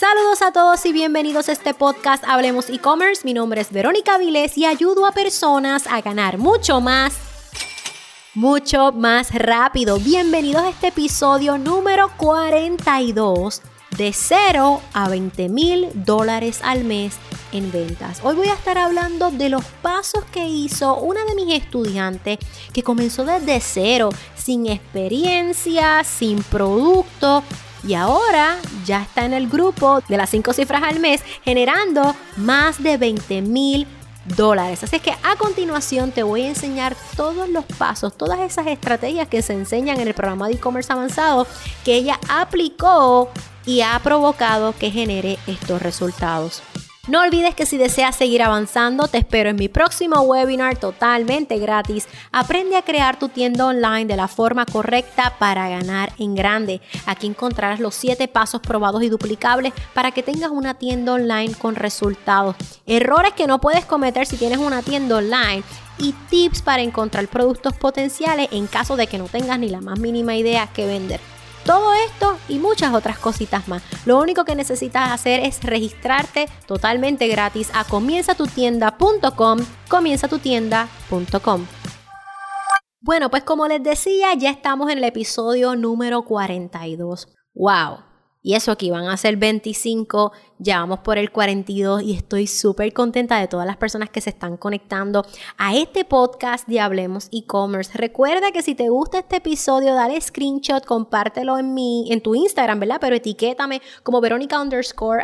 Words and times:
Saludos 0.00 0.40
a 0.40 0.50
todos 0.50 0.86
y 0.86 0.94
bienvenidos 0.94 1.50
a 1.50 1.52
este 1.52 1.74
podcast 1.74 2.24
Hablemos 2.26 2.70
e-commerce. 2.70 3.20
Mi 3.22 3.34
nombre 3.34 3.60
es 3.60 3.70
Verónica 3.70 4.16
Vilés 4.16 4.56
y 4.56 4.64
ayudo 4.64 5.04
a 5.04 5.12
personas 5.12 5.86
a 5.86 6.00
ganar 6.00 6.38
mucho 6.38 6.80
más, 6.80 7.18
mucho 8.32 8.92
más 8.92 9.30
rápido. 9.34 9.98
Bienvenidos 9.98 10.62
a 10.62 10.70
este 10.70 10.86
episodio 10.86 11.58
número 11.58 12.10
42 12.16 13.60
de 13.98 14.14
0 14.14 14.80
a 14.94 15.08
20 15.10 15.50
mil 15.50 15.90
dólares 15.92 16.60
al 16.62 16.84
mes 16.84 17.16
en 17.52 17.70
ventas. 17.70 18.20
Hoy 18.22 18.36
voy 18.36 18.48
a 18.48 18.54
estar 18.54 18.78
hablando 18.78 19.30
de 19.30 19.50
los 19.50 19.66
pasos 19.82 20.24
que 20.32 20.48
hizo 20.48 20.96
una 20.96 21.26
de 21.26 21.34
mis 21.34 21.54
estudiantes 21.54 22.38
que 22.72 22.82
comenzó 22.82 23.26
desde 23.26 23.60
cero, 23.60 24.08
sin 24.34 24.66
experiencia, 24.66 26.04
sin 26.04 26.42
producto 26.42 27.44
y 27.82 27.94
ahora 27.94 28.56
ya 28.84 29.02
está 29.02 29.24
en 29.24 29.32
el 29.32 29.48
grupo 29.48 30.00
de 30.08 30.16
las 30.16 30.30
5 30.30 30.52
cifras 30.52 30.82
al 30.82 31.00
mes 31.00 31.22
generando 31.44 32.14
más 32.36 32.82
de 32.82 32.96
20 32.96 33.42
mil 33.42 33.86
dólares. 34.36 34.82
Así 34.84 35.00
que 35.00 35.12
a 35.22 35.36
continuación 35.36 36.12
te 36.12 36.22
voy 36.22 36.42
a 36.42 36.48
enseñar 36.48 36.96
todos 37.16 37.48
los 37.48 37.64
pasos, 37.64 38.16
todas 38.16 38.40
esas 38.40 38.66
estrategias 38.66 39.28
que 39.28 39.42
se 39.42 39.54
enseñan 39.54 40.00
en 40.00 40.08
el 40.08 40.14
programa 40.14 40.48
de 40.48 40.54
e-commerce 40.54 40.92
avanzado 40.92 41.46
que 41.84 41.94
ella 41.94 42.18
aplicó 42.28 43.30
y 43.66 43.80
ha 43.82 43.98
provocado 44.02 44.74
que 44.76 44.90
genere 44.90 45.38
estos 45.46 45.82
resultados. 45.82 46.62
No 47.08 47.22
olvides 47.22 47.54
que 47.54 47.64
si 47.64 47.78
deseas 47.78 48.14
seguir 48.14 48.42
avanzando, 48.42 49.08
te 49.08 49.16
espero 49.16 49.48
en 49.48 49.56
mi 49.56 49.68
próximo 49.68 50.20
webinar 50.20 50.76
totalmente 50.76 51.58
gratis. 51.58 52.06
Aprende 52.30 52.76
a 52.76 52.82
crear 52.82 53.18
tu 53.18 53.30
tienda 53.30 53.64
online 53.64 54.04
de 54.04 54.16
la 54.16 54.28
forma 54.28 54.66
correcta 54.66 55.34
para 55.38 55.70
ganar 55.70 56.12
en 56.18 56.34
grande. 56.34 56.82
Aquí 57.06 57.26
encontrarás 57.26 57.80
los 57.80 57.94
7 57.94 58.28
pasos 58.28 58.60
probados 58.60 59.02
y 59.02 59.08
duplicables 59.08 59.72
para 59.94 60.10
que 60.10 60.22
tengas 60.22 60.50
una 60.50 60.74
tienda 60.74 61.14
online 61.14 61.54
con 61.54 61.74
resultados. 61.74 62.54
Errores 62.84 63.32
que 63.32 63.46
no 63.46 63.62
puedes 63.62 63.86
cometer 63.86 64.26
si 64.26 64.36
tienes 64.36 64.58
una 64.58 64.82
tienda 64.82 65.16
online 65.16 65.62
y 65.96 66.12
tips 66.28 66.60
para 66.60 66.82
encontrar 66.82 67.28
productos 67.28 67.72
potenciales 67.72 68.48
en 68.52 68.66
caso 68.66 68.96
de 68.96 69.06
que 69.06 69.16
no 69.16 69.24
tengas 69.24 69.58
ni 69.58 69.70
la 69.70 69.80
más 69.80 69.98
mínima 69.98 70.36
idea 70.36 70.66
que 70.66 70.84
vender. 70.84 71.20
Todo 71.64 71.92
esto 71.94 72.36
y 72.48 72.58
muchas 72.58 72.94
otras 72.94 73.18
cositas 73.18 73.68
más. 73.68 73.82
Lo 74.06 74.18
único 74.18 74.44
que 74.44 74.54
necesitas 74.54 75.12
hacer 75.12 75.40
es 75.40 75.62
registrarte 75.62 76.48
totalmente 76.66 77.28
gratis 77.28 77.70
a 77.74 77.84
comienzatutienda.com, 77.84 79.58
comienzatutienda.com. 79.88 81.66
Bueno, 83.02 83.30
pues 83.30 83.44
como 83.44 83.66
les 83.66 83.82
decía, 83.82 84.34
ya 84.34 84.50
estamos 84.50 84.90
en 84.90 84.98
el 84.98 85.04
episodio 85.04 85.74
número 85.74 86.22
42. 86.22 87.28
¡Wow! 87.54 87.98
Y 88.42 88.54
eso 88.54 88.72
aquí 88.72 88.90
van 88.90 89.06
a 89.06 89.16
ser 89.16 89.36
25, 89.36 90.32
ya 90.60 90.78
vamos 90.80 90.98
por 90.98 91.16
el 91.16 91.30
42 91.32 92.02
y 92.02 92.12
estoy 92.12 92.46
súper 92.46 92.92
contenta 92.92 93.40
de 93.40 93.48
todas 93.48 93.66
las 93.66 93.78
personas 93.78 94.10
que 94.10 94.20
se 94.20 94.28
están 94.28 94.58
conectando 94.58 95.24
a 95.56 95.74
este 95.74 96.04
podcast 96.04 96.68
de 96.68 96.80
Hablemos 96.80 97.28
e-commerce. 97.32 97.96
Recuerda 97.96 98.52
que 98.52 98.60
si 98.60 98.74
te 98.74 98.90
gusta 98.90 99.20
este 99.20 99.36
episodio, 99.36 99.94
dale 99.94 100.20
screenshot, 100.20 100.84
compártelo 100.84 101.56
en 101.56 101.72
mi, 101.72 102.12
en 102.12 102.20
tu 102.20 102.34
Instagram, 102.34 102.78
¿verdad? 102.78 102.98
Pero 103.00 103.16
etiquétame 103.16 103.80
como 104.02 104.20
Verónica 104.20 104.60
underscore 104.60 105.22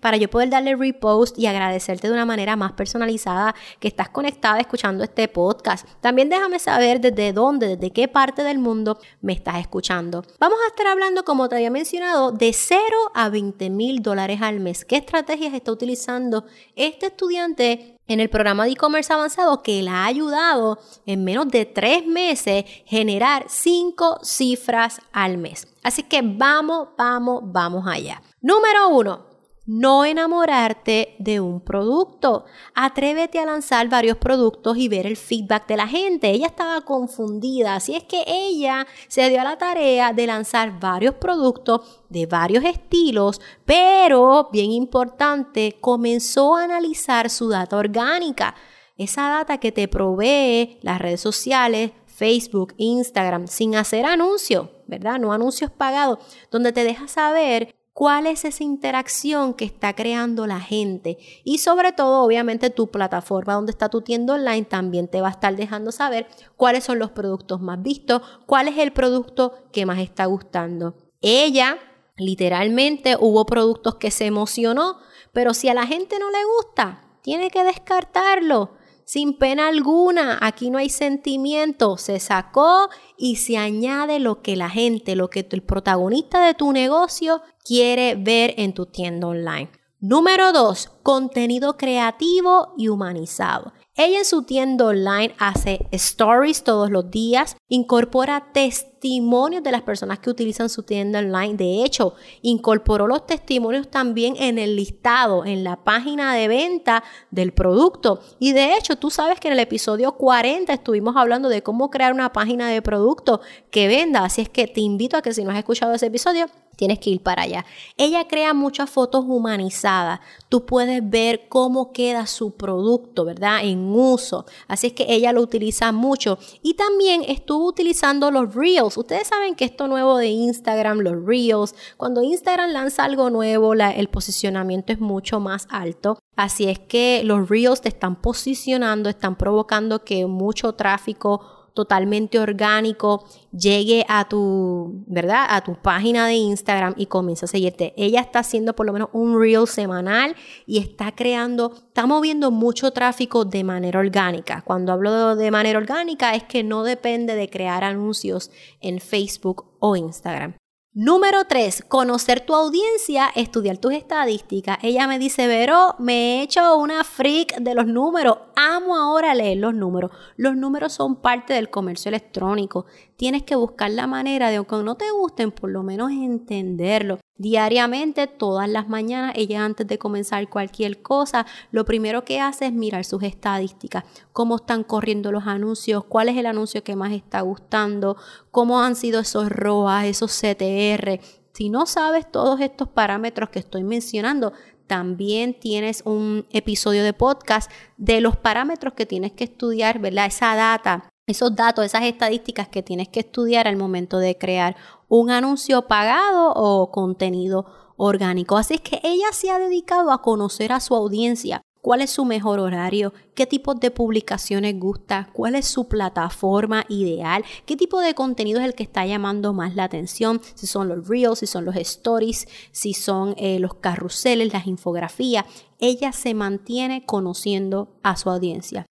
para 0.00 0.16
yo 0.18 0.28
poder 0.28 0.50
darle 0.50 0.76
repost 0.76 1.38
y 1.38 1.46
agradecerte 1.46 2.08
de 2.08 2.12
una 2.12 2.26
manera 2.26 2.54
más 2.54 2.72
personalizada 2.72 3.54
que 3.80 3.88
estás 3.88 4.10
conectada 4.10 4.60
escuchando 4.60 5.02
este 5.02 5.28
podcast. 5.28 5.88
También 6.02 6.28
déjame 6.28 6.58
saber 6.58 7.00
desde 7.00 7.32
dónde, 7.32 7.68
desde 7.68 7.90
qué 7.90 8.06
parte 8.06 8.42
del 8.42 8.58
mundo 8.58 8.98
me 9.22 9.32
estás 9.32 9.56
escuchando. 9.56 10.22
Vamos 10.38 10.58
a 10.66 10.68
estar 10.68 10.88
hablando, 10.88 11.24
como 11.24 11.48
te 11.48 11.54
había 11.54 11.70
mencionado, 11.70 12.32
de 12.32 12.52
0 12.52 12.80
a 13.14 13.30
20 13.30 13.70
mil 13.70 14.02
dólares 14.02 14.41
al 14.42 14.60
mes. 14.60 14.84
¿Qué 14.84 14.96
estrategias 14.96 15.54
está 15.54 15.72
utilizando 15.72 16.44
este 16.76 17.06
estudiante 17.06 17.98
en 18.08 18.20
el 18.20 18.28
programa 18.28 18.64
de 18.64 18.72
e-commerce 18.72 19.12
avanzado 19.12 19.62
que 19.62 19.82
le 19.82 19.90
ha 19.90 20.04
ayudado 20.04 20.78
en 21.06 21.24
menos 21.24 21.48
de 21.48 21.64
tres 21.66 22.06
meses 22.06 22.64
generar 22.86 23.46
cinco 23.48 24.18
cifras 24.22 25.00
al 25.12 25.38
mes? 25.38 25.66
Así 25.82 26.02
que 26.02 26.22
vamos, 26.22 26.88
vamos, 26.96 27.42
vamos 27.44 27.84
allá. 27.86 28.22
Número 28.40 28.88
uno, 28.88 29.31
no 29.64 30.04
enamorarte 30.04 31.14
de 31.18 31.40
un 31.40 31.60
producto. 31.60 32.44
Atrévete 32.74 33.38
a 33.38 33.46
lanzar 33.46 33.88
varios 33.88 34.16
productos 34.16 34.76
y 34.76 34.88
ver 34.88 35.06
el 35.06 35.16
feedback 35.16 35.68
de 35.68 35.76
la 35.76 35.86
gente. 35.86 36.30
Ella 36.30 36.46
estaba 36.46 36.80
confundida, 36.80 37.76
así 37.76 37.94
es 37.94 38.04
que 38.04 38.24
ella 38.26 38.86
se 39.08 39.28
dio 39.30 39.40
a 39.40 39.44
la 39.44 39.58
tarea 39.58 40.12
de 40.12 40.26
lanzar 40.26 40.80
varios 40.80 41.14
productos 41.14 42.02
de 42.08 42.26
varios 42.26 42.64
estilos, 42.64 43.40
pero, 43.64 44.48
bien 44.52 44.72
importante, 44.72 45.76
comenzó 45.80 46.56
a 46.56 46.64
analizar 46.64 47.30
su 47.30 47.48
data 47.48 47.76
orgánica. 47.76 48.54
Esa 48.96 49.28
data 49.28 49.58
que 49.58 49.72
te 49.72 49.88
provee 49.88 50.78
las 50.82 51.00
redes 51.00 51.20
sociales, 51.20 51.92
Facebook, 52.06 52.74
Instagram, 52.76 53.46
sin 53.46 53.74
hacer 53.74 54.04
anuncios, 54.04 54.68
¿verdad? 54.86 55.18
No 55.18 55.32
anuncios 55.32 55.70
pagados, 55.70 56.18
donde 56.50 56.72
te 56.72 56.84
deja 56.84 57.08
saber 57.08 57.74
cuál 57.92 58.26
es 58.26 58.44
esa 58.44 58.64
interacción 58.64 59.54
que 59.54 59.64
está 59.64 59.94
creando 59.94 60.46
la 60.46 60.60
gente 60.60 61.18
y 61.44 61.58
sobre 61.58 61.92
todo 61.92 62.24
obviamente 62.24 62.70
tu 62.70 62.90
plataforma 62.90 63.54
donde 63.54 63.72
está 63.72 63.88
tu 63.88 64.00
tienda 64.00 64.34
online 64.34 64.64
también 64.64 65.08
te 65.08 65.20
va 65.20 65.28
a 65.28 65.32
estar 65.32 65.54
dejando 65.56 65.92
saber 65.92 66.26
cuáles 66.56 66.84
son 66.84 66.98
los 66.98 67.10
productos 67.10 67.60
más 67.60 67.82
vistos, 67.82 68.22
cuál 68.46 68.68
es 68.68 68.78
el 68.78 68.92
producto 68.92 69.54
que 69.72 69.86
más 69.86 69.98
está 69.98 70.26
gustando. 70.26 70.94
Ella 71.20 71.78
literalmente 72.16 73.16
hubo 73.18 73.44
productos 73.46 73.96
que 73.96 74.10
se 74.10 74.26
emocionó, 74.26 74.98
pero 75.32 75.54
si 75.54 75.68
a 75.68 75.74
la 75.74 75.86
gente 75.86 76.18
no 76.18 76.30
le 76.30 76.44
gusta, 76.44 77.02
tiene 77.22 77.50
que 77.50 77.62
descartarlo 77.62 78.81
sin 79.12 79.34
pena 79.34 79.68
alguna, 79.68 80.38
aquí 80.40 80.70
no 80.70 80.78
hay 80.78 80.88
sentimiento, 80.88 81.98
se 81.98 82.18
sacó 82.18 82.88
y 83.18 83.36
se 83.36 83.58
añade 83.58 84.18
lo 84.20 84.40
que 84.40 84.56
la 84.56 84.70
gente, 84.70 85.16
lo 85.16 85.28
que 85.28 85.46
el 85.50 85.62
protagonista 85.62 86.46
de 86.46 86.54
tu 86.54 86.72
negocio 86.72 87.42
quiere 87.62 88.14
ver 88.14 88.54
en 88.56 88.72
tu 88.72 88.86
tienda 88.86 89.26
online. 89.26 89.68
Número 90.04 90.52
2. 90.52 90.90
Contenido 91.04 91.76
creativo 91.76 92.74
y 92.76 92.88
humanizado. 92.88 93.72
Ella 93.94 94.18
en 94.18 94.24
su 94.24 94.42
tienda 94.42 94.86
online 94.86 95.32
hace 95.38 95.86
stories 95.92 96.64
todos 96.64 96.90
los 96.90 97.08
días, 97.08 97.56
incorpora 97.68 98.50
testimonios 98.52 99.62
de 99.62 99.70
las 99.70 99.82
personas 99.82 100.18
que 100.18 100.30
utilizan 100.30 100.70
su 100.70 100.82
tienda 100.82 101.20
online. 101.20 101.54
De 101.54 101.84
hecho, 101.84 102.14
incorporó 102.40 103.06
los 103.06 103.28
testimonios 103.28 103.92
también 103.92 104.34
en 104.40 104.58
el 104.58 104.74
listado, 104.74 105.44
en 105.44 105.62
la 105.62 105.84
página 105.84 106.34
de 106.34 106.48
venta 106.48 107.04
del 107.30 107.52
producto. 107.52 108.18
Y 108.40 108.54
de 108.54 108.74
hecho, 108.74 108.96
tú 108.96 109.08
sabes 109.08 109.38
que 109.38 109.46
en 109.46 109.54
el 109.54 109.60
episodio 109.60 110.16
40 110.16 110.72
estuvimos 110.72 111.14
hablando 111.14 111.48
de 111.48 111.62
cómo 111.62 111.90
crear 111.90 112.12
una 112.12 112.32
página 112.32 112.68
de 112.68 112.82
producto 112.82 113.40
que 113.70 113.86
venda. 113.86 114.24
Así 114.24 114.40
es 114.40 114.48
que 114.48 114.66
te 114.66 114.80
invito 114.80 115.16
a 115.16 115.22
que 115.22 115.32
si 115.32 115.44
no 115.44 115.52
has 115.52 115.58
escuchado 115.58 115.94
ese 115.94 116.06
episodio, 116.06 116.46
tienes 116.76 116.98
que 116.98 117.10
ir 117.10 117.22
para 117.22 117.42
allá. 117.42 117.64
Ella 117.96 118.26
crea 118.28 118.54
muchas 118.54 118.90
fotos 118.90 119.24
humanizadas. 119.26 120.20
Tú 120.48 120.66
puedes 120.66 121.08
ver 121.08 121.48
cómo 121.48 121.92
queda 121.92 122.26
su 122.26 122.52
producto, 122.52 123.24
¿verdad? 123.24 123.60
En 123.62 123.92
uso. 123.92 124.46
Así 124.68 124.88
es 124.88 124.92
que 124.92 125.06
ella 125.08 125.32
lo 125.32 125.42
utiliza 125.42 125.92
mucho. 125.92 126.38
Y 126.62 126.74
también 126.74 127.22
estuvo 127.26 127.66
utilizando 127.66 128.30
los 128.30 128.54
Reels. 128.54 128.96
Ustedes 128.96 129.28
saben 129.28 129.54
que 129.54 129.64
esto 129.64 129.86
nuevo 129.86 130.16
de 130.16 130.28
Instagram, 130.28 131.00
los 131.00 131.24
Reels, 131.24 131.74
cuando 131.96 132.22
Instagram 132.22 132.70
lanza 132.70 133.04
algo 133.04 133.30
nuevo, 133.30 133.74
el 133.74 134.08
posicionamiento 134.08 134.92
es 134.92 135.00
mucho 135.00 135.40
más 135.40 135.66
alto. 135.70 136.18
Así 136.36 136.68
es 136.68 136.78
que 136.78 137.22
los 137.24 137.48
Reels 137.48 137.82
te 137.82 137.88
están 137.88 138.16
posicionando, 138.16 139.08
están 139.08 139.36
provocando 139.36 140.02
que 140.04 140.26
mucho 140.26 140.72
tráfico 140.72 141.51
totalmente 141.74 142.38
orgánico 142.38 143.24
llegue 143.50 144.04
a 144.08 144.28
tu, 144.28 145.04
¿verdad? 145.06 145.46
A 145.48 145.62
tu 145.62 145.74
página 145.74 146.26
de 146.26 146.34
Instagram 146.34 146.94
y 146.96 147.06
comienza 147.06 147.46
a 147.46 147.48
seguirte. 147.48 147.92
Ella 147.96 148.20
está 148.20 148.40
haciendo 148.40 148.74
por 148.74 148.86
lo 148.86 148.92
menos 148.92 149.08
un 149.12 149.40
reel 149.40 149.66
semanal 149.66 150.34
y 150.66 150.78
está 150.78 151.12
creando, 151.12 151.72
está 151.74 152.06
moviendo 152.06 152.50
mucho 152.50 152.90
tráfico 152.92 153.44
de 153.44 153.64
manera 153.64 153.98
orgánica. 153.98 154.62
Cuando 154.62 154.92
hablo 154.92 155.36
de 155.36 155.50
manera 155.50 155.78
orgánica 155.78 156.34
es 156.34 156.44
que 156.44 156.62
no 156.62 156.82
depende 156.84 157.34
de 157.34 157.48
crear 157.48 157.84
anuncios 157.84 158.50
en 158.80 159.00
Facebook 159.00 159.66
o 159.78 159.96
Instagram. 159.96 160.54
Número 160.94 161.46
3, 161.46 161.86
conocer 161.88 162.40
tu 162.40 162.54
audiencia, 162.54 163.30
estudiar 163.34 163.78
tus 163.78 163.94
estadísticas. 163.94 164.76
Ella 164.82 165.06
me 165.06 165.18
dice, 165.18 165.46
Vero, 165.46 165.94
me 165.98 166.12
he 166.12 166.42
hecho 166.42 166.76
una 166.76 167.02
freak 167.02 167.56
de 167.62 167.74
los 167.74 167.86
números. 167.86 168.36
Amo 168.56 168.94
ahora 168.94 169.34
leer 169.34 169.56
los 169.56 169.72
números. 169.72 170.10
Los 170.36 170.54
números 170.54 170.92
son 170.92 171.16
parte 171.16 171.54
del 171.54 171.70
comercio 171.70 172.10
electrónico. 172.10 172.84
Tienes 173.16 173.42
que 173.42 173.56
buscar 173.56 173.90
la 173.90 174.06
manera 174.06 174.50
de, 174.50 174.56
aunque 174.56 174.76
no 174.84 174.96
te 174.96 175.10
gusten, 175.10 175.50
por 175.50 175.70
lo 175.70 175.82
menos 175.82 176.10
entenderlo. 176.10 177.20
Diariamente, 177.42 178.28
todas 178.28 178.68
las 178.68 178.88
mañanas, 178.88 179.32
ella 179.34 179.64
antes 179.64 179.84
de 179.88 179.98
comenzar 179.98 180.48
cualquier 180.48 181.02
cosa, 181.02 181.44
lo 181.72 181.84
primero 181.84 182.24
que 182.24 182.40
hace 182.40 182.66
es 182.66 182.72
mirar 182.72 183.04
sus 183.04 183.24
estadísticas, 183.24 184.04
cómo 184.32 184.54
están 184.56 184.84
corriendo 184.84 185.32
los 185.32 185.48
anuncios, 185.48 186.04
cuál 186.04 186.28
es 186.28 186.36
el 186.36 186.46
anuncio 186.46 186.84
que 186.84 186.94
más 186.94 187.10
está 187.10 187.40
gustando, 187.40 188.16
cómo 188.52 188.80
han 188.80 188.94
sido 188.94 189.18
esos 189.18 189.48
ROAS, 189.48 190.04
esos 190.04 190.30
CTR, 190.30 191.18
Si 191.52 191.68
no 191.68 191.86
sabes 191.86 192.30
todos 192.30 192.60
estos 192.60 192.86
parámetros 192.86 193.50
que 193.50 193.58
estoy 193.58 193.82
mencionando, 193.82 194.52
también 194.86 195.58
tienes 195.58 196.02
un 196.06 196.46
episodio 196.50 197.02
de 197.02 197.12
podcast 197.12 197.68
de 197.96 198.20
los 198.20 198.36
parámetros 198.36 198.94
que 198.94 199.04
tienes 199.04 199.32
que 199.32 199.44
estudiar, 199.44 199.98
¿verdad? 199.98 200.26
Esa 200.26 200.54
data, 200.54 201.11
esos 201.26 201.54
datos, 201.54 201.84
esas 201.84 202.02
estadísticas 202.02 202.68
que 202.68 202.82
tienes 202.82 203.08
que 203.08 203.20
estudiar 203.20 203.68
al 203.68 203.76
momento 203.76 204.18
de 204.18 204.36
crear 204.36 204.76
un 205.08 205.30
anuncio 205.30 205.86
pagado 205.86 206.52
o 206.54 206.90
contenido 206.90 207.66
orgánico. 207.96 208.56
Así 208.56 208.74
es 208.74 208.80
que 208.80 209.00
ella 209.04 209.32
se 209.32 209.50
ha 209.50 209.58
dedicado 209.58 210.10
a 210.10 210.22
conocer 210.22 210.72
a 210.72 210.80
su 210.80 210.96
audiencia, 210.96 211.62
cuál 211.80 212.00
es 212.00 212.10
su 212.10 212.24
mejor 212.24 212.58
horario, 212.58 213.12
qué 213.34 213.46
tipo 213.46 213.74
de 213.74 213.90
publicaciones 213.90 214.78
gusta, 214.78 215.28
cuál 215.32 215.54
es 215.54 215.66
su 215.66 215.86
plataforma 215.88 216.84
ideal, 216.88 217.44
qué 217.66 217.76
tipo 217.76 218.00
de 218.00 218.14
contenido 218.14 218.60
es 218.60 218.66
el 218.66 218.74
que 218.74 218.82
está 218.82 219.06
llamando 219.06 219.52
más 219.52 219.76
la 219.76 219.84
atención, 219.84 220.40
si 220.54 220.66
son 220.66 220.88
los 220.88 221.06
reels, 221.06 221.40
si 221.40 221.46
son 221.46 221.64
los 221.64 221.76
stories, 221.76 222.48
si 222.72 222.94
son 222.94 223.34
eh, 223.36 223.60
los 223.60 223.74
carruseles, 223.74 224.52
las 224.52 224.66
infografías. 224.66 225.44
Ella 225.78 226.12
se 226.12 226.34
mantiene 226.34 227.04
conociendo 227.04 227.88
a 228.02 228.16
su 228.16 228.30
audiencia. 228.30 228.86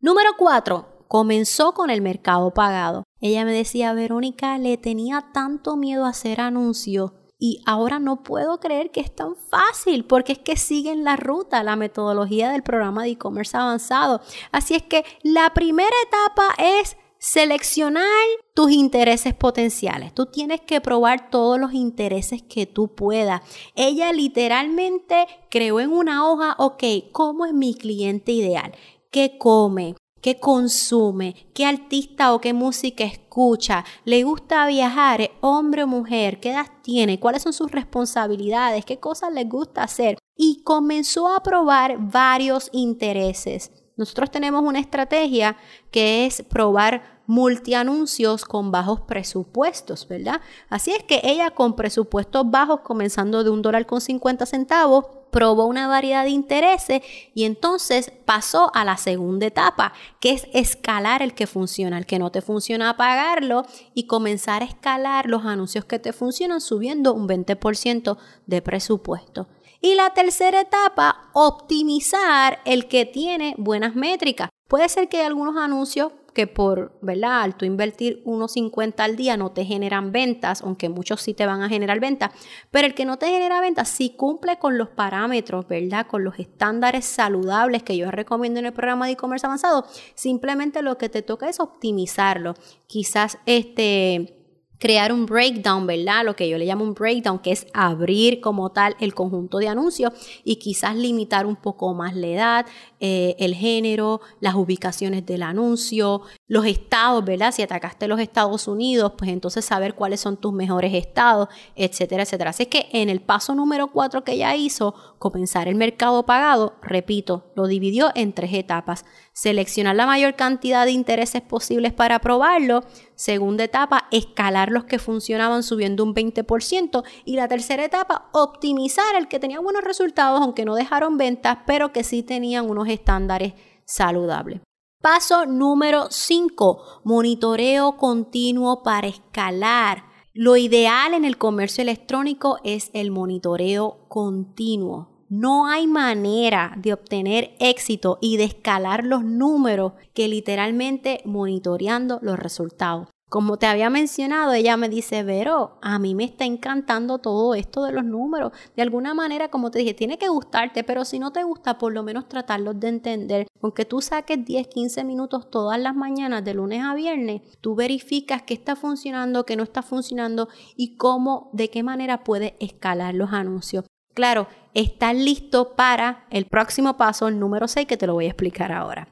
Número 0.00 0.30
4. 0.36 0.91
Comenzó 1.12 1.74
con 1.74 1.90
el 1.90 2.00
mercado 2.00 2.54
pagado. 2.54 3.04
Ella 3.20 3.44
me 3.44 3.52
decía, 3.52 3.92
Verónica, 3.92 4.56
le 4.56 4.78
tenía 4.78 5.26
tanto 5.34 5.76
miedo 5.76 6.06
a 6.06 6.08
hacer 6.08 6.40
anuncios 6.40 7.12
y 7.38 7.60
ahora 7.66 7.98
no 7.98 8.22
puedo 8.22 8.60
creer 8.60 8.90
que 8.90 9.00
es 9.00 9.14
tan 9.14 9.36
fácil 9.36 10.06
porque 10.06 10.32
es 10.32 10.38
que 10.38 10.56
siguen 10.56 11.04
la 11.04 11.16
ruta, 11.16 11.62
la 11.64 11.76
metodología 11.76 12.50
del 12.50 12.62
programa 12.62 13.02
de 13.02 13.10
e-commerce 13.10 13.54
avanzado. 13.54 14.22
Así 14.52 14.74
es 14.74 14.84
que 14.84 15.04
la 15.22 15.52
primera 15.52 15.94
etapa 16.06 16.54
es 16.56 16.96
seleccionar 17.18 18.06
tus 18.54 18.70
intereses 18.70 19.34
potenciales. 19.34 20.14
Tú 20.14 20.24
tienes 20.24 20.62
que 20.62 20.80
probar 20.80 21.28
todos 21.28 21.60
los 21.60 21.74
intereses 21.74 22.42
que 22.42 22.64
tú 22.64 22.94
puedas. 22.94 23.42
Ella 23.76 24.14
literalmente 24.14 25.26
creó 25.50 25.78
en 25.78 25.92
una 25.92 26.26
hoja, 26.26 26.54
ok, 26.56 26.82
¿cómo 27.12 27.44
es 27.44 27.52
mi 27.52 27.74
cliente 27.74 28.32
ideal? 28.32 28.72
¿Qué 29.10 29.36
come? 29.36 29.94
Qué 30.22 30.38
consume, 30.40 31.34
qué 31.52 31.66
artista 31.66 32.32
o 32.32 32.40
qué 32.40 32.54
música 32.54 33.04
escucha, 33.04 33.84
le 34.04 34.22
gusta 34.22 34.66
viajar, 34.66 35.30
hombre 35.40 35.82
o 35.82 35.86
mujer, 35.86 36.40
qué 36.40 36.52
edad 36.52 36.66
tiene, 36.82 37.20
cuáles 37.20 37.42
son 37.42 37.52
sus 37.52 37.70
responsabilidades, 37.70 38.86
qué 38.86 38.98
cosas 38.98 39.32
le 39.32 39.44
gusta 39.44 39.82
hacer. 39.82 40.16
Y 40.36 40.62
comenzó 40.62 41.28
a 41.28 41.42
probar 41.42 41.98
varios 41.98 42.70
intereses. 42.72 43.70
Nosotros 43.96 44.30
tenemos 44.30 44.62
una 44.62 44.80
estrategia 44.80 45.56
que 45.90 46.24
es 46.24 46.42
probar 46.42 47.22
multianuncios 47.26 48.44
con 48.44 48.70
bajos 48.70 49.02
presupuestos, 49.02 50.08
¿verdad? 50.08 50.40
Así 50.68 50.92
es 50.92 51.02
que 51.02 51.20
ella 51.24 51.50
con 51.50 51.76
presupuestos 51.76 52.50
bajos, 52.50 52.80
comenzando 52.80 53.44
de 53.44 53.50
un 53.50 53.60
dólar 53.60 53.86
con 53.86 54.00
50 54.00 54.46
centavos, 54.46 55.06
probó 55.32 55.64
una 55.64 55.88
variedad 55.88 56.24
de 56.24 56.30
intereses 56.30 57.02
y 57.34 57.44
entonces 57.44 58.12
pasó 58.24 58.70
a 58.74 58.84
la 58.84 58.98
segunda 58.98 59.46
etapa, 59.46 59.94
que 60.20 60.30
es 60.30 60.46
escalar 60.52 61.22
el 61.22 61.34
que 61.34 61.46
funciona, 61.46 61.96
el 61.98 62.06
que 62.06 62.18
no 62.18 62.30
te 62.30 62.42
funciona, 62.42 62.90
apagarlo 62.90 63.64
y 63.94 64.06
comenzar 64.06 64.62
a 64.62 64.66
escalar 64.66 65.26
los 65.26 65.44
anuncios 65.46 65.86
que 65.86 65.98
te 65.98 66.12
funcionan 66.12 66.60
subiendo 66.60 67.14
un 67.14 67.26
20% 67.26 68.18
de 68.46 68.62
presupuesto. 68.62 69.48
Y 69.80 69.94
la 69.94 70.10
tercera 70.10 70.60
etapa, 70.60 71.30
optimizar 71.32 72.60
el 72.66 72.86
que 72.86 73.06
tiene 73.06 73.54
buenas 73.56 73.96
métricas. 73.96 74.50
Puede 74.68 74.88
ser 74.88 75.08
que 75.08 75.18
hay 75.18 75.26
algunos 75.26 75.56
anuncios 75.56 76.12
que 76.32 76.46
por, 76.46 76.98
¿verdad? 77.02 77.42
Al 77.42 77.56
tú 77.56 77.64
invertir 77.64 78.22
unos 78.24 78.52
50 78.52 79.04
al 79.04 79.16
día 79.16 79.36
no 79.36 79.52
te 79.52 79.64
generan 79.64 80.12
ventas, 80.12 80.62
aunque 80.62 80.88
muchos 80.88 81.20
sí 81.20 81.34
te 81.34 81.46
van 81.46 81.62
a 81.62 81.68
generar 81.68 82.00
ventas, 82.00 82.32
pero 82.70 82.86
el 82.86 82.94
que 82.94 83.04
no 83.04 83.18
te 83.18 83.28
genera 83.28 83.60
ventas 83.60 83.88
sí 83.88 84.14
cumple 84.16 84.58
con 84.58 84.78
los 84.78 84.88
parámetros, 84.88 85.66
¿verdad? 85.68 86.06
Con 86.06 86.24
los 86.24 86.38
estándares 86.38 87.04
saludables 87.04 87.82
que 87.82 87.96
yo 87.96 88.10
recomiendo 88.10 88.60
en 88.60 88.66
el 88.66 88.72
programa 88.72 89.06
de 89.06 89.12
e-commerce 89.12 89.46
avanzado, 89.46 89.86
simplemente 90.14 90.82
lo 90.82 90.98
que 90.98 91.08
te 91.08 91.22
toca 91.22 91.48
es 91.48 91.60
optimizarlo. 91.60 92.54
Quizás 92.86 93.38
este 93.46 94.41
crear 94.82 95.12
un 95.12 95.26
breakdown, 95.26 95.86
¿verdad? 95.86 96.24
Lo 96.24 96.34
que 96.34 96.48
yo 96.48 96.58
le 96.58 96.66
llamo 96.66 96.82
un 96.82 96.92
breakdown, 96.92 97.38
que 97.38 97.52
es 97.52 97.68
abrir 97.72 98.40
como 98.40 98.72
tal 98.72 98.96
el 98.98 99.14
conjunto 99.14 99.58
de 99.58 99.68
anuncios 99.68 100.12
y 100.42 100.56
quizás 100.56 100.96
limitar 100.96 101.46
un 101.46 101.54
poco 101.54 101.94
más 101.94 102.16
la 102.16 102.26
edad, 102.26 102.66
eh, 102.98 103.36
el 103.38 103.54
género, 103.54 104.20
las 104.40 104.56
ubicaciones 104.56 105.24
del 105.24 105.44
anuncio, 105.44 106.22
los 106.52 106.66
estados, 106.66 107.24
¿verdad? 107.24 107.50
Si 107.50 107.62
atacaste 107.62 108.06
los 108.06 108.20
Estados 108.20 108.68
Unidos, 108.68 109.14
pues 109.16 109.30
entonces 109.30 109.64
saber 109.64 109.94
cuáles 109.94 110.20
son 110.20 110.36
tus 110.36 110.52
mejores 110.52 110.92
estados, 110.92 111.48
etcétera, 111.76 112.24
etcétera. 112.24 112.50
Así 112.50 112.66
que 112.66 112.90
en 112.92 113.08
el 113.08 113.22
paso 113.22 113.54
número 113.54 113.86
cuatro 113.86 114.22
que 114.22 114.32
ella 114.32 114.54
hizo, 114.54 114.94
comenzar 115.18 115.66
el 115.66 115.76
mercado 115.76 116.26
pagado, 116.26 116.74
repito, 116.82 117.50
lo 117.56 117.66
dividió 117.66 118.10
en 118.14 118.34
tres 118.34 118.52
etapas. 118.52 119.06
Seleccionar 119.32 119.96
la 119.96 120.04
mayor 120.04 120.36
cantidad 120.36 120.84
de 120.84 120.90
intereses 120.90 121.40
posibles 121.40 121.94
para 121.94 122.18
probarlo. 122.18 122.84
Segunda 123.14 123.64
etapa, 123.64 124.08
escalar 124.10 124.70
los 124.70 124.84
que 124.84 124.98
funcionaban 124.98 125.62
subiendo 125.62 126.04
un 126.04 126.14
20%. 126.14 127.02
Y 127.24 127.36
la 127.36 127.48
tercera 127.48 127.82
etapa, 127.82 128.28
optimizar 128.32 129.16
el 129.16 129.26
que 129.26 129.40
tenía 129.40 129.58
buenos 129.58 129.84
resultados, 129.84 130.42
aunque 130.42 130.66
no 130.66 130.74
dejaron 130.74 131.16
ventas, 131.16 131.60
pero 131.66 131.94
que 131.94 132.04
sí 132.04 132.22
tenían 132.22 132.68
unos 132.68 132.88
estándares 132.88 133.54
saludables. 133.86 134.60
Paso 135.02 135.46
número 135.46 136.12
5, 136.12 137.00
monitoreo 137.02 137.96
continuo 137.96 138.84
para 138.84 139.08
escalar. 139.08 140.04
Lo 140.32 140.56
ideal 140.56 141.12
en 141.14 141.24
el 141.24 141.38
comercio 141.38 141.82
electrónico 141.82 142.58
es 142.62 142.88
el 142.92 143.10
monitoreo 143.10 144.06
continuo. 144.06 145.08
No 145.28 145.66
hay 145.66 145.88
manera 145.88 146.74
de 146.76 146.92
obtener 146.92 147.56
éxito 147.58 148.18
y 148.20 148.36
de 148.36 148.44
escalar 148.44 149.04
los 149.04 149.24
números 149.24 149.94
que 150.14 150.28
literalmente 150.28 151.20
monitoreando 151.24 152.20
los 152.22 152.38
resultados. 152.38 153.08
Como 153.32 153.56
te 153.56 153.64
había 153.64 153.88
mencionado, 153.88 154.52
ella 154.52 154.76
me 154.76 154.90
dice, 154.90 155.22
Vero, 155.22 155.78
a 155.80 155.98
mí 155.98 156.14
me 156.14 156.24
está 156.24 156.44
encantando 156.44 157.16
todo 157.16 157.54
esto 157.54 157.82
de 157.82 157.92
los 157.92 158.04
números. 158.04 158.52
De 158.76 158.82
alguna 158.82 159.14
manera, 159.14 159.48
como 159.48 159.70
te 159.70 159.78
dije, 159.78 159.94
tiene 159.94 160.18
que 160.18 160.28
gustarte, 160.28 160.84
pero 160.84 161.06
si 161.06 161.18
no 161.18 161.32
te 161.32 161.42
gusta, 161.42 161.78
por 161.78 161.94
lo 161.94 162.02
menos 162.02 162.28
tratarlos 162.28 162.78
de 162.78 162.88
entender. 162.88 163.46
Aunque 163.62 163.86
tú 163.86 164.02
saques 164.02 164.44
10, 164.44 164.68
15 164.68 165.04
minutos 165.04 165.50
todas 165.50 165.80
las 165.80 165.96
mañanas, 165.96 166.44
de 166.44 166.52
lunes 166.52 166.84
a 166.84 166.94
viernes, 166.94 167.40
tú 167.62 167.74
verificas 167.74 168.42
qué 168.42 168.52
está 168.52 168.76
funcionando, 168.76 169.46
qué 169.46 169.56
no 169.56 169.62
está 169.62 169.80
funcionando 169.80 170.50
y 170.76 170.98
cómo, 170.98 171.48
de 171.54 171.70
qué 171.70 171.82
manera 171.82 172.24
puedes 172.24 172.52
escalar 172.60 173.14
los 173.14 173.32
anuncios. 173.32 173.86
Claro, 174.12 174.46
estás 174.74 175.16
listo 175.16 175.74
para 175.74 176.26
el 176.28 176.44
próximo 176.44 176.98
paso, 176.98 177.28
el 177.28 177.40
número 177.40 177.66
6, 177.66 177.86
que 177.86 177.96
te 177.96 178.06
lo 178.06 178.12
voy 178.12 178.26
a 178.26 178.28
explicar 178.28 178.72
ahora. 178.72 179.08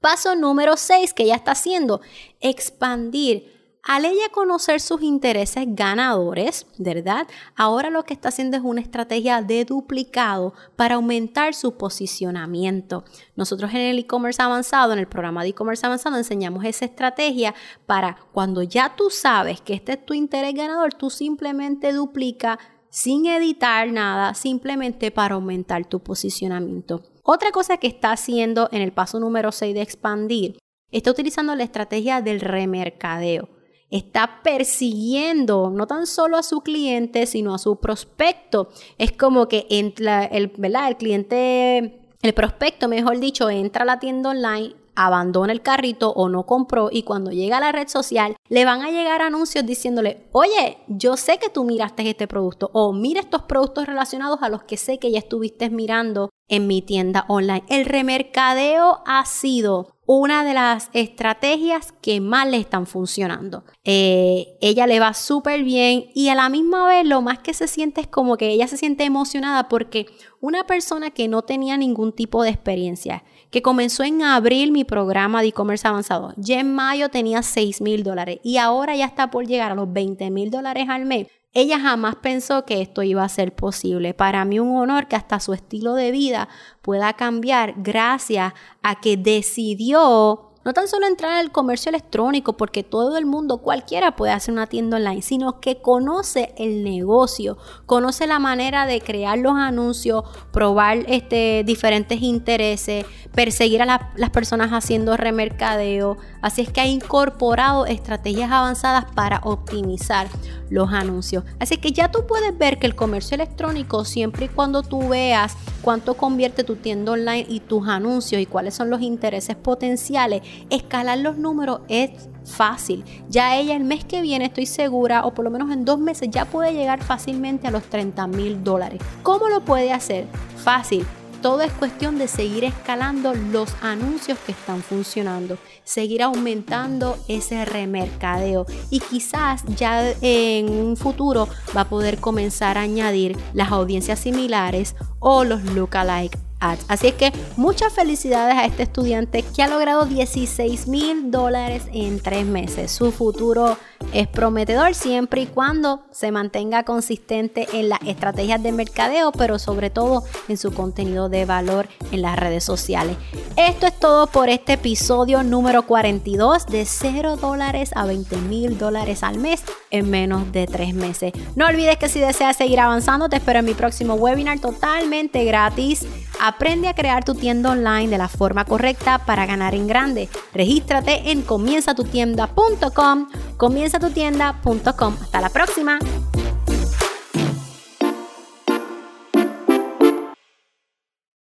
Paso 0.00 0.36
número 0.36 0.76
6 0.76 1.12
que 1.12 1.24
ella 1.24 1.36
está 1.36 1.52
haciendo, 1.52 2.00
expandir. 2.40 3.58
Al 3.82 4.04
ella 4.04 4.28
conocer 4.30 4.80
sus 4.80 5.02
intereses 5.02 5.64
ganadores, 5.68 6.66
¿verdad? 6.78 7.26
Ahora 7.56 7.88
lo 7.88 8.04
que 8.04 8.12
está 8.12 8.28
haciendo 8.28 8.56
es 8.56 8.62
una 8.62 8.82
estrategia 8.82 9.40
de 9.40 9.64
duplicado 9.64 10.52
para 10.76 10.96
aumentar 10.96 11.54
su 11.54 11.78
posicionamiento. 11.78 13.04
Nosotros 13.34 13.70
en 13.70 13.80
el 13.80 13.98
e-commerce 13.98 14.42
avanzado, 14.42 14.92
en 14.92 14.98
el 14.98 15.08
programa 15.08 15.42
de 15.42 15.50
e-commerce 15.50 15.86
avanzado, 15.86 16.18
enseñamos 16.18 16.64
esa 16.64 16.84
estrategia 16.84 17.54
para 17.86 18.18
cuando 18.32 18.62
ya 18.62 18.94
tú 18.94 19.08
sabes 19.08 19.62
que 19.62 19.74
este 19.74 19.92
es 19.92 20.04
tu 20.04 20.12
interés 20.12 20.54
ganador, 20.54 20.92
tú 20.92 21.08
simplemente 21.08 21.92
duplica 21.92 22.58
sin 22.90 23.26
editar 23.26 23.90
nada, 23.90 24.34
simplemente 24.34 25.10
para 25.10 25.36
aumentar 25.36 25.86
tu 25.86 26.00
posicionamiento. 26.00 27.02
Otra 27.30 27.52
cosa 27.52 27.76
que 27.76 27.88
está 27.88 28.12
haciendo 28.12 28.70
en 28.72 28.80
el 28.80 28.90
paso 28.90 29.20
número 29.20 29.52
6 29.52 29.74
de 29.74 29.82
expandir, 29.82 30.56
está 30.90 31.10
utilizando 31.10 31.54
la 31.54 31.62
estrategia 31.62 32.22
del 32.22 32.40
remercadeo. 32.40 33.50
Está 33.90 34.40
persiguiendo 34.42 35.68
no 35.68 35.86
tan 35.86 36.06
solo 36.06 36.38
a 36.38 36.42
su 36.42 36.62
cliente, 36.62 37.26
sino 37.26 37.54
a 37.54 37.58
su 37.58 37.80
prospecto. 37.80 38.70
Es 38.96 39.12
como 39.12 39.46
que 39.46 39.66
entra 39.68 40.24
el, 40.24 40.52
el 40.56 40.96
cliente, 40.96 42.00
el 42.22 42.32
prospecto, 42.32 42.88
mejor 42.88 43.20
dicho, 43.20 43.50
entra 43.50 43.82
a 43.82 43.86
la 43.86 43.98
tienda 43.98 44.30
online, 44.30 44.74
abandona 44.98 45.52
el 45.52 45.62
carrito 45.62 46.10
o 46.10 46.28
no 46.28 46.44
compró 46.44 46.88
y 46.90 47.04
cuando 47.04 47.30
llega 47.30 47.58
a 47.58 47.60
la 47.60 47.70
red 47.70 47.86
social 47.86 48.36
le 48.48 48.64
van 48.64 48.82
a 48.82 48.90
llegar 48.90 49.22
anuncios 49.22 49.64
diciéndole, 49.64 50.26
oye, 50.32 50.78
yo 50.88 51.16
sé 51.16 51.38
que 51.38 51.48
tú 51.48 51.62
miraste 51.64 52.08
este 52.08 52.26
producto 52.26 52.70
o 52.72 52.92
mira 52.92 53.20
estos 53.20 53.42
productos 53.42 53.86
relacionados 53.86 54.42
a 54.42 54.48
los 54.48 54.64
que 54.64 54.76
sé 54.76 54.98
que 54.98 55.12
ya 55.12 55.20
estuviste 55.20 55.70
mirando 55.70 56.30
en 56.48 56.66
mi 56.66 56.82
tienda 56.82 57.24
online. 57.28 57.62
El 57.68 57.84
remercadeo 57.84 59.02
ha 59.06 59.24
sido 59.24 59.94
una 60.06 60.42
de 60.42 60.54
las 60.54 60.88
estrategias 60.94 61.92
que 62.00 62.22
más 62.22 62.48
le 62.48 62.56
están 62.56 62.86
funcionando. 62.86 63.64
Eh, 63.84 64.56
ella 64.62 64.86
le 64.86 65.00
va 65.00 65.12
súper 65.12 65.62
bien 65.62 66.06
y 66.14 66.30
a 66.30 66.34
la 66.34 66.48
misma 66.48 66.88
vez 66.88 67.06
lo 67.06 67.20
más 67.20 67.40
que 67.40 67.52
se 67.52 67.68
siente 67.68 68.00
es 68.00 68.06
como 68.06 68.38
que 68.38 68.48
ella 68.48 68.66
se 68.68 68.78
siente 68.78 69.04
emocionada 69.04 69.68
porque 69.68 70.06
una 70.40 70.64
persona 70.64 71.10
que 71.10 71.28
no 71.28 71.42
tenía 71.42 71.76
ningún 71.76 72.12
tipo 72.12 72.42
de 72.42 72.50
experiencia, 72.50 73.24
que 73.50 73.62
comenzó 73.62 74.04
en 74.04 74.22
abril 74.22 74.72
mi 74.72 74.84
programa 74.84 75.42
de 75.42 75.48
e-commerce 75.48 75.86
avanzado. 75.86 76.32
Ya 76.36 76.60
en 76.60 76.74
mayo 76.74 77.08
tenía 77.08 77.42
6 77.42 77.80
mil 77.80 78.02
dólares 78.02 78.38
y 78.42 78.58
ahora 78.58 78.94
ya 78.94 79.06
está 79.06 79.30
por 79.30 79.46
llegar 79.46 79.72
a 79.72 79.74
los 79.74 79.92
20 79.92 80.30
mil 80.30 80.50
dólares 80.50 80.88
al 80.88 81.06
mes. 81.06 81.26
Ella 81.54 81.80
jamás 81.80 82.16
pensó 82.16 82.64
que 82.66 82.82
esto 82.82 83.02
iba 83.02 83.24
a 83.24 83.28
ser 83.28 83.54
posible. 83.54 84.14
Para 84.14 84.44
mí 84.44 84.60
un 84.60 84.76
honor 84.76 85.08
que 85.08 85.16
hasta 85.16 85.40
su 85.40 85.54
estilo 85.54 85.94
de 85.94 86.10
vida 86.12 86.48
pueda 86.82 87.14
cambiar 87.14 87.74
gracias 87.78 88.52
a 88.82 89.00
que 89.00 89.16
decidió 89.16 90.47
no 90.68 90.74
tan 90.74 90.86
solo 90.86 91.06
entrar 91.06 91.32
al 91.32 91.50
comercio 91.50 91.88
electrónico, 91.88 92.58
porque 92.58 92.82
todo 92.82 93.16
el 93.16 93.24
mundo, 93.24 93.62
cualquiera 93.62 94.16
puede 94.16 94.32
hacer 94.32 94.52
una 94.52 94.66
tienda 94.66 94.98
online, 94.98 95.22
sino 95.22 95.60
que 95.60 95.80
conoce 95.80 96.52
el 96.58 96.84
negocio, 96.84 97.56
conoce 97.86 98.26
la 98.26 98.38
manera 98.38 98.84
de 98.84 99.00
crear 99.00 99.38
los 99.38 99.54
anuncios, 99.54 100.24
probar 100.52 100.98
este, 101.06 101.64
diferentes 101.64 102.20
intereses, 102.20 103.06
perseguir 103.34 103.80
a 103.80 104.10
las 104.14 104.30
personas 104.30 104.70
haciendo 104.72 105.16
remercadeo. 105.16 106.18
Así 106.42 106.60
es 106.60 106.70
que 106.70 106.82
ha 106.82 106.86
incorporado 106.86 107.86
estrategias 107.86 108.50
avanzadas 108.50 109.06
para 109.14 109.40
optimizar 109.44 110.28
los 110.70 110.92
anuncios. 110.92 111.44
Así 111.58 111.78
que 111.78 111.92
ya 111.92 112.10
tú 112.10 112.26
puedes 112.26 112.56
ver 112.56 112.78
que 112.78 112.86
el 112.86 112.94
comercio 112.94 113.34
electrónico, 113.34 114.04
siempre 114.04 114.46
y 114.46 114.48
cuando 114.48 114.82
tú 114.82 115.08
veas 115.08 115.56
cuánto 115.82 116.14
convierte 116.14 116.64
tu 116.64 116.76
tienda 116.76 117.12
online 117.12 117.46
y 117.48 117.60
tus 117.60 117.88
anuncios 117.88 118.42
y 118.42 118.46
cuáles 118.46 118.74
son 118.74 118.90
los 118.90 119.00
intereses 119.00 119.56
potenciales, 119.56 120.42
escalar 120.70 121.18
los 121.18 121.36
números 121.36 121.80
es 121.88 122.10
fácil. 122.44 123.04
Ya 123.28 123.56
ella 123.56 123.76
el 123.76 123.84
mes 123.84 124.04
que 124.04 124.22
viene, 124.22 124.46
estoy 124.46 124.66
segura, 124.66 125.24
o 125.24 125.34
por 125.34 125.44
lo 125.44 125.50
menos 125.50 125.70
en 125.70 125.84
dos 125.84 125.98
meses, 125.98 126.28
ya 126.30 126.44
puede 126.44 126.72
llegar 126.72 127.02
fácilmente 127.02 127.66
a 127.66 127.70
los 127.70 127.84
30 127.84 128.26
mil 128.26 128.64
dólares. 128.64 129.00
¿Cómo 129.22 129.48
lo 129.48 129.60
puede 129.64 129.92
hacer? 129.92 130.26
Fácil. 130.56 131.06
Todo 131.42 131.60
es 131.60 131.70
cuestión 131.72 132.18
de 132.18 132.26
seguir 132.26 132.64
escalando 132.64 133.32
los 133.32 133.72
anuncios 133.80 134.38
que 134.40 134.50
están 134.50 134.82
funcionando, 134.82 135.56
seguir 135.84 136.24
aumentando 136.24 137.16
ese 137.28 137.64
remercadeo 137.64 138.66
y 138.90 138.98
quizás 138.98 139.62
ya 139.76 140.10
en 140.20 140.68
un 140.68 140.96
futuro 140.96 141.46
va 141.76 141.82
a 141.82 141.88
poder 141.88 142.18
comenzar 142.18 142.76
a 142.76 142.80
añadir 142.80 143.36
las 143.54 143.70
audiencias 143.70 144.18
similares 144.18 144.96
o 145.20 145.44
los 145.44 145.62
lookalike 145.62 146.47
Así 146.60 147.08
es 147.08 147.14
que 147.14 147.32
muchas 147.56 147.92
felicidades 147.92 148.56
a 148.56 148.64
este 148.64 148.82
estudiante 148.82 149.42
que 149.42 149.62
ha 149.62 149.68
logrado 149.68 150.06
16 150.06 150.88
mil 150.88 151.30
dólares 151.30 151.84
en 151.92 152.20
tres 152.20 152.46
meses. 152.46 152.90
Su 152.90 153.12
futuro 153.12 153.76
es 154.12 154.26
prometedor 154.26 154.94
siempre 154.94 155.42
y 155.42 155.46
cuando 155.46 156.02
se 156.10 156.32
mantenga 156.32 156.82
consistente 156.82 157.68
en 157.72 157.88
las 157.88 158.00
estrategias 158.02 158.62
de 158.62 158.72
mercadeo, 158.72 159.32
pero 159.32 159.58
sobre 159.58 159.90
todo 159.90 160.24
en 160.48 160.56
su 160.56 160.72
contenido 160.72 161.28
de 161.28 161.44
valor 161.44 161.88
en 162.10 162.22
las 162.22 162.38
redes 162.38 162.64
sociales. 162.64 163.16
Esto 163.56 163.86
es 163.86 163.98
todo 163.98 164.26
por 164.26 164.48
este 164.48 164.74
episodio 164.74 165.42
número 165.42 165.86
42 165.86 166.66
de 166.66 166.84
0 166.84 167.36
dólares 167.36 167.90
a 167.94 168.06
20 168.06 168.36
mil 168.36 168.78
dólares 168.78 169.22
al 169.22 169.38
mes 169.38 169.62
en 169.90 170.10
menos 170.10 170.50
de 170.52 170.66
tres 170.66 170.94
meses. 170.94 171.32
No 171.54 171.66
olvides 171.66 171.98
que 171.98 172.08
si 172.08 172.20
deseas 172.20 172.56
seguir 172.56 172.80
avanzando, 172.80 173.28
te 173.28 173.36
espero 173.36 173.60
en 173.60 173.64
mi 173.64 173.74
próximo 173.74 174.14
webinar 174.14 174.58
totalmente 174.60 175.44
gratis 175.44 176.06
Aprende 176.40 176.88
a 176.88 176.94
crear 176.94 177.24
tu 177.24 177.34
tienda 177.34 177.70
online 177.70 178.08
de 178.08 178.18
la 178.18 178.28
forma 178.28 178.64
correcta 178.64 179.18
para 179.18 179.46
ganar 179.46 179.74
en 179.74 179.86
grande. 179.86 180.28
Regístrate 180.54 181.30
en 181.30 181.42
comienzatutienda.com, 181.42 183.28
comienzatutienda.com. 183.56 185.16
Hasta 185.20 185.40
la 185.40 185.48
próxima. 185.48 185.98